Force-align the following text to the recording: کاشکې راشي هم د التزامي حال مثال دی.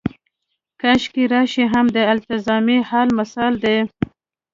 کاشکې 0.81 1.23
راشي 1.33 1.63
هم 1.73 1.85
د 1.95 1.97
التزامي 2.13 2.79
حال 2.89 3.09
مثال 3.19 3.53
دی. 3.63 3.77